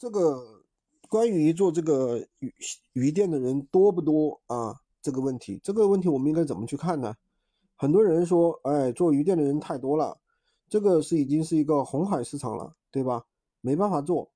[0.00, 0.64] 这个
[1.10, 2.50] 关于做这个鱼
[2.94, 4.74] 鱼店的人多不多啊？
[5.02, 7.14] 这个问题，这个问题我们应该怎么去看呢？
[7.76, 10.18] 很多人说，哎，做鱼店的人太多了，
[10.70, 13.26] 这个是已经是一个红海市场了，对吧？
[13.60, 14.30] 没办法做。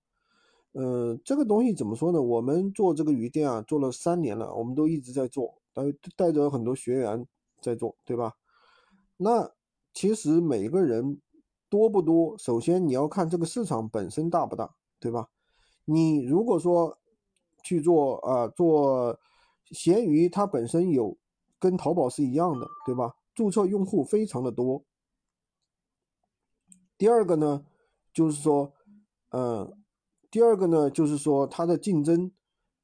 [0.72, 2.21] 嗯，这个东西怎么说呢？
[2.21, 5.83] 我们做这个鱼店啊，做了三年了，我们都一直在做，带
[6.15, 7.26] 带着很多学员
[7.62, 8.35] 在做，对吧？
[9.17, 9.51] 那
[9.94, 11.22] 其实每个人
[11.71, 15.31] 多不多，首先你要看这个市场本身大不大，对吧？
[15.85, 16.98] 你如果说
[17.62, 19.19] 去做啊，做
[19.70, 21.16] 闲鱼，它本身有
[21.59, 23.15] 跟淘宝是一样的，对吧？
[23.34, 24.84] 注册用户非常的多。
[26.97, 27.65] 第二个呢，
[28.12, 28.73] 就是说，
[29.30, 29.77] 嗯，
[30.30, 32.30] 第二个呢，就是说它的竞争，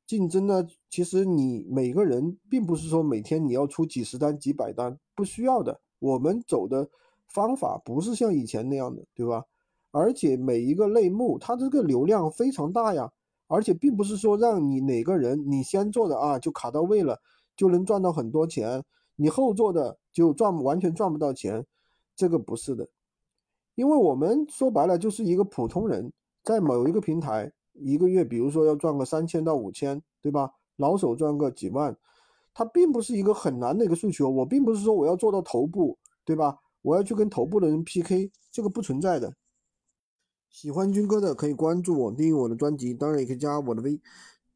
[0.06, 5.80] 竞争呢，其实你每个人并不是说每天你要出几十单、几百单，不需要的。
[6.00, 6.90] 我们走的
[7.28, 9.44] 方法不是像以前那样的，对吧？
[9.90, 13.10] 而且每一个类目，它这个流量非常大呀，
[13.48, 17.20] 而且并不是说让你哪个人你先做的啊就卡到位了，
[17.56, 18.84] 就能赚到很多钱，
[19.16, 21.66] 你后做的就赚完全赚不到钱，
[22.14, 22.88] 这个不是的，
[23.74, 26.12] 因为我们说白了就是一个普通人，
[26.44, 30.52] 在某一个平台一个月，比如说要赚个三千到五千，对吧？
[30.76, 31.96] 老手赚个几万，
[32.54, 36.56] 它并不是一个很难的一个诉求，我并不是说我要做到头部，对吧？
[36.82, 39.34] 我要去跟头部的人 PK，这个不存在的。
[40.50, 44.00] 喜欢军哥的可以关注我，订阅我的专辑，当然也可以加我的微，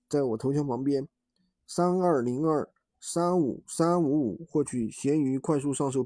[0.09, 1.07] 在我头像旁边
[1.67, 2.69] 三二零二
[3.01, 6.03] 三五三五五获取闲鱼快速上手。